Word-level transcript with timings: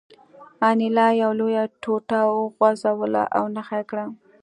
انیلا 0.69 1.07
یوه 1.21 1.35
لویه 1.39 1.63
ټوټه 1.81 2.19
وخوځوله 2.41 3.23
او 3.37 3.43
نښه 3.55 3.75
یې 3.79 3.83
راکړه 3.83 4.05